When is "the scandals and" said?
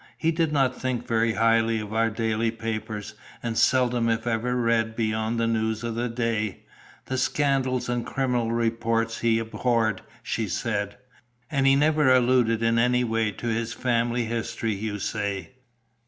7.05-8.03